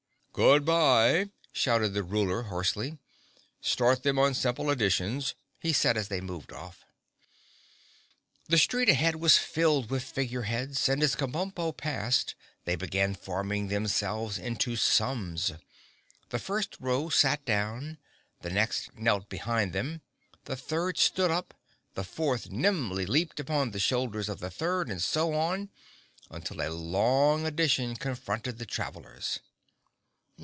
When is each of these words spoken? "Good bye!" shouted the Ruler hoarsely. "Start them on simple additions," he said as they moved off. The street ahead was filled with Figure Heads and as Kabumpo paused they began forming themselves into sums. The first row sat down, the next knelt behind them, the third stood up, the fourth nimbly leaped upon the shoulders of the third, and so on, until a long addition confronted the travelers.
"Good 0.33 0.63
bye!" 0.63 1.29
shouted 1.51 1.89
the 1.89 2.03
Ruler 2.03 2.43
hoarsely. 2.43 2.97
"Start 3.59 4.03
them 4.03 4.17
on 4.17 4.33
simple 4.33 4.69
additions," 4.69 5.35
he 5.59 5.73
said 5.73 5.97
as 5.97 6.07
they 6.07 6.21
moved 6.21 6.53
off. 6.53 6.85
The 8.47 8.57
street 8.57 8.87
ahead 8.87 9.17
was 9.17 9.37
filled 9.37 9.89
with 9.89 10.05
Figure 10.05 10.43
Heads 10.43 10.87
and 10.87 11.03
as 11.03 11.17
Kabumpo 11.17 11.75
paused 11.75 12.35
they 12.63 12.77
began 12.77 13.13
forming 13.13 13.67
themselves 13.67 14.37
into 14.37 14.77
sums. 14.77 15.51
The 16.29 16.39
first 16.39 16.77
row 16.79 17.09
sat 17.09 17.43
down, 17.43 17.97
the 18.39 18.49
next 18.51 18.95
knelt 18.97 19.27
behind 19.27 19.73
them, 19.73 19.99
the 20.45 20.55
third 20.55 20.97
stood 20.97 21.29
up, 21.29 21.53
the 21.93 22.05
fourth 22.05 22.49
nimbly 22.49 23.05
leaped 23.05 23.41
upon 23.41 23.71
the 23.71 23.79
shoulders 23.79 24.29
of 24.29 24.39
the 24.39 24.49
third, 24.49 24.89
and 24.89 25.01
so 25.03 25.33
on, 25.33 25.69
until 26.29 26.61
a 26.61 26.69
long 26.71 27.45
addition 27.45 27.97
confronted 27.97 28.59
the 28.59 28.65
travelers. 28.65 29.41